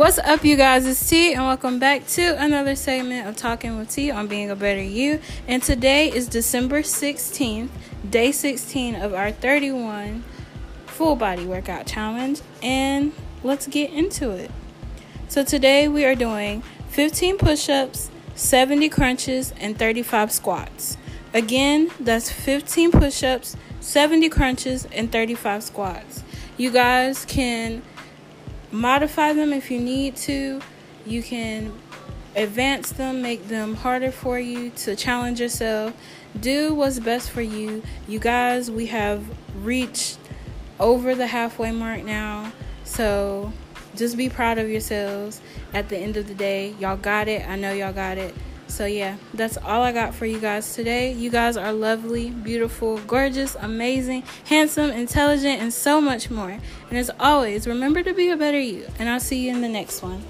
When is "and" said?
1.34-1.44, 5.46-5.62, 12.62-13.12, 19.60-19.78, 24.92-25.12, 55.60-55.72, 56.88-56.98, 58.98-59.08